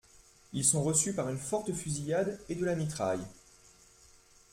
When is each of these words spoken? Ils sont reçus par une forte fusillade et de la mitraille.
Ils 0.51 0.65
sont 0.65 0.81
reçus 0.81 1.13
par 1.13 1.29
une 1.29 1.37
forte 1.37 1.71
fusillade 1.73 2.39
et 2.49 2.55
de 2.55 2.65
la 2.65 2.73
mitraille. 2.75 3.23